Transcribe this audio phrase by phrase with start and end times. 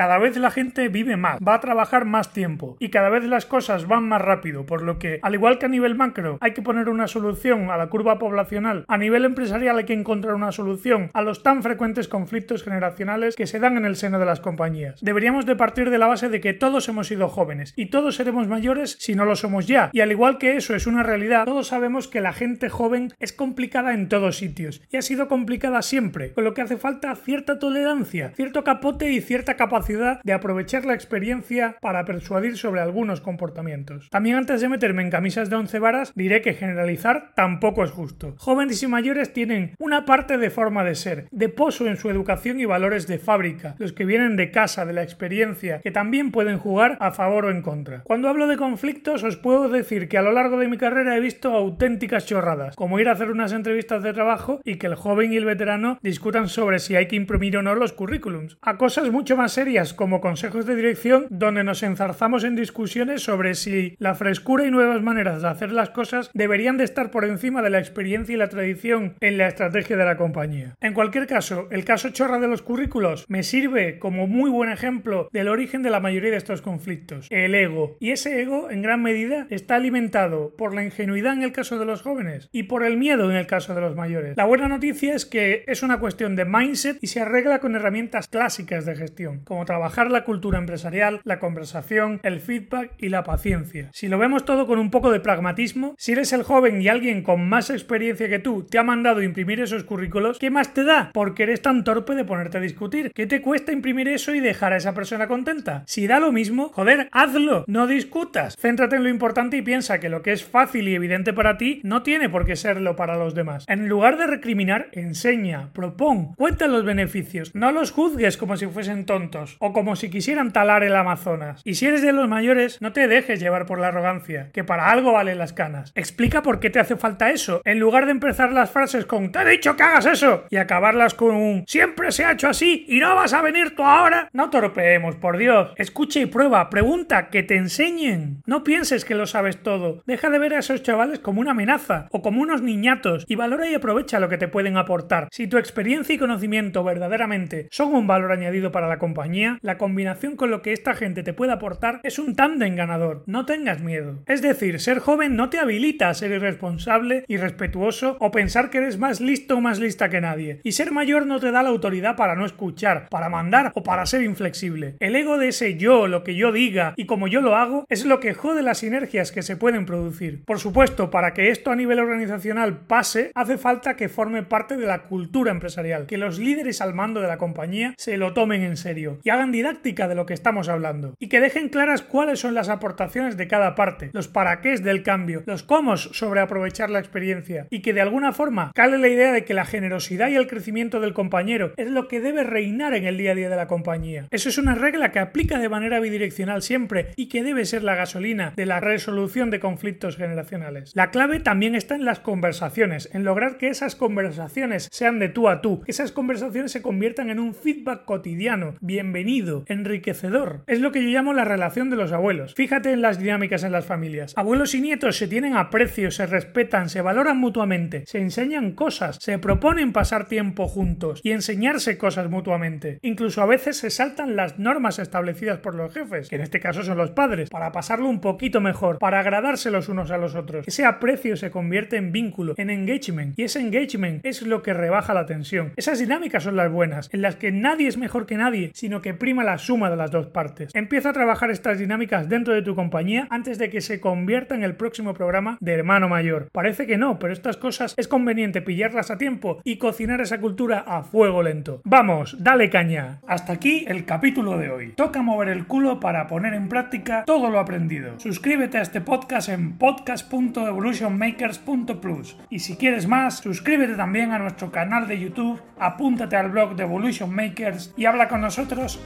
[0.00, 3.44] Cada vez la gente vive más, va a trabajar más tiempo y cada vez las
[3.44, 6.62] cosas van más rápido, por lo que, al igual que a nivel macro hay que
[6.62, 11.10] poner una solución a la curva poblacional, a nivel empresarial hay que encontrar una solución
[11.12, 15.02] a los tan frecuentes conflictos generacionales que se dan en el seno de las compañías.
[15.02, 18.48] Deberíamos de partir de la base de que todos hemos sido jóvenes y todos seremos
[18.48, 19.90] mayores si no lo somos ya.
[19.92, 23.34] Y al igual que eso es una realidad, todos sabemos que la gente joven es
[23.34, 27.58] complicada en todos sitios y ha sido complicada siempre, con lo que hace falta cierta
[27.58, 34.08] tolerancia, cierto capote y cierta capacidad de aprovechar la experiencia para persuadir sobre algunos comportamientos.
[34.10, 38.34] También antes de meterme en camisas de once varas, diré que generalizar tampoco es justo.
[38.38, 42.60] Jóvenes y mayores tienen una parte de forma de ser, de pozo en su educación
[42.60, 46.58] y valores de fábrica, los que vienen de casa, de la experiencia, que también pueden
[46.58, 48.02] jugar a favor o en contra.
[48.02, 51.20] Cuando hablo de conflictos, os puedo decir que a lo largo de mi carrera he
[51.20, 55.32] visto auténticas chorradas, como ir a hacer unas entrevistas de trabajo y que el joven
[55.32, 59.10] y el veterano discutan sobre si hay que imprimir o no los currículums, a cosas
[59.10, 64.16] mucho más serias como consejos de dirección donde nos enzarzamos en discusiones sobre si la
[64.16, 67.78] frescura y nuevas maneras de hacer las cosas deberían de estar por encima de la
[67.78, 70.74] experiencia y la tradición en la estrategia de la compañía.
[70.80, 75.28] En cualquier caso, el caso chorra de los currículos me sirve como muy buen ejemplo
[75.32, 77.96] del origen de la mayoría de estos conflictos, el ego.
[78.00, 81.84] Y ese ego en gran medida está alimentado por la ingenuidad en el caso de
[81.84, 84.36] los jóvenes y por el miedo en el caso de los mayores.
[84.36, 88.26] La buena noticia es que es una cuestión de mindset y se arregla con herramientas
[88.26, 93.88] clásicas de gestión, como trabajar la cultura empresarial, la conversación, el feedback y la paciencia.
[93.92, 97.22] Si lo vemos todo con un poco de pragmatismo, si eres el joven y alguien
[97.22, 101.10] con más experiencia que tú te ha mandado imprimir esos currículos, ¿qué más te da?
[101.12, 103.12] Porque eres tan torpe de ponerte a discutir.
[103.14, 105.84] ¿Qué te cuesta imprimir eso y dejar a esa persona contenta?
[105.86, 108.56] Si da lo mismo, joder, hazlo, no discutas.
[108.56, 111.80] Céntrate en lo importante y piensa que lo que es fácil y evidente para ti
[111.84, 113.64] no tiene por qué serlo para los demás.
[113.68, 119.06] En lugar de recriminar, enseña, propón, cuenta los beneficios, no los juzgues como si fuesen
[119.06, 121.62] tontos o como si quisieran talar el Amazonas.
[121.64, 124.90] Y si eres de los mayores, no te dejes llevar por la arrogancia, que para
[124.90, 125.92] algo valen las canas.
[125.94, 129.40] Explica por qué te hace falta eso, en lugar de empezar las frases con te
[129.40, 132.98] he dicho que hagas eso y acabarlas con un siempre se ha hecho así y
[132.98, 134.28] no vas a venir tú ahora.
[134.32, 135.72] No torpeemos, por Dios.
[135.76, 138.42] Escucha y prueba, pregunta, que te enseñen.
[138.46, 140.02] No pienses que lo sabes todo.
[140.06, 143.68] Deja de ver a esos chavales como una amenaza o como unos niñatos y valora
[143.68, 145.28] y aprovecha lo que te pueden aportar.
[145.30, 150.36] Si tu experiencia y conocimiento verdaderamente son un valor añadido para la compañía, la combinación
[150.36, 153.22] con lo que esta gente te puede aportar es un tándem ganador.
[153.26, 154.22] No tengas miedo.
[154.26, 158.98] Es decir, ser joven no te habilita a ser irresponsable, irrespetuoso o pensar que eres
[158.98, 160.60] más listo o más lista que nadie.
[160.64, 164.06] Y ser mayor no te da la autoridad para no escuchar, para mandar o para
[164.06, 164.96] ser inflexible.
[165.00, 168.04] El ego de ese yo, lo que yo diga y como yo lo hago, es
[168.04, 170.44] lo que jode las sinergias que se pueden producir.
[170.44, 174.86] Por supuesto, para que esto a nivel organizacional pase, hace falta que forme parte de
[174.86, 178.76] la cultura empresarial, que los líderes al mando de la compañía se lo tomen en
[178.76, 178.90] serio
[179.30, 183.36] hagan didáctica de lo que estamos hablando y que dejen claras cuáles son las aportaciones
[183.36, 187.82] de cada parte, los para qué del cambio, los cómo sobre aprovechar la experiencia y
[187.82, 191.12] que de alguna forma cale la idea de que la generosidad y el crecimiento del
[191.12, 194.28] compañero es lo que debe reinar en el día a día de la compañía.
[194.30, 197.96] Eso es una regla que aplica de manera bidireccional siempre y que debe ser la
[197.96, 200.92] gasolina de la resolución de conflictos generacionales.
[200.94, 205.48] La clave también está en las conversaciones, en lograr que esas conversaciones sean de tú
[205.48, 209.19] a tú, que esas conversaciones se conviertan en un feedback cotidiano, bienvenido
[209.66, 210.64] enriquecedor.
[210.66, 212.54] Es lo que yo llamo la relación de los abuelos.
[212.54, 214.32] Fíjate en las dinámicas en las familias.
[214.36, 219.38] Abuelos y nietos se tienen aprecio, se respetan, se valoran mutuamente, se enseñan cosas, se
[219.38, 222.98] proponen pasar tiempo juntos y enseñarse cosas mutuamente.
[223.02, 226.82] Incluso a veces se saltan las normas establecidas por los jefes, que en este caso
[226.82, 230.66] son los padres, para pasarlo un poquito mejor, para agradarse los unos a los otros.
[230.66, 235.14] Ese aprecio se convierte en vínculo, en engagement, y ese engagement es lo que rebaja
[235.14, 235.72] la tensión.
[235.76, 239.09] Esas dinámicas son las buenas, en las que nadie es mejor que nadie, sino que
[239.14, 240.74] prima la suma de las dos partes.
[240.74, 244.62] Empieza a trabajar estas dinámicas dentro de tu compañía antes de que se convierta en
[244.62, 246.48] el próximo programa de hermano mayor.
[246.52, 250.84] Parece que no, pero estas cosas es conveniente pillarlas a tiempo y cocinar esa cultura
[250.86, 251.80] a fuego lento.
[251.84, 253.20] Vamos, dale caña.
[253.26, 254.92] Hasta aquí el capítulo de hoy.
[254.92, 258.18] Toca mover el culo para poner en práctica todo lo aprendido.
[258.18, 265.08] Suscríbete a este podcast en podcast.evolutionmakers.plus y si quieres más, suscríbete también a nuestro canal
[265.08, 268.42] de YouTube, apúntate al blog de Evolution Makers y habla con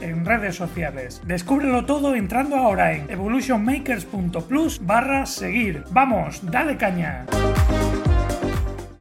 [0.01, 1.21] en redes sociales.
[1.25, 5.83] Descúbrelo todo entrando ahora en evolutionmakers.plus barra seguir.
[5.91, 7.25] Vamos, dale caña.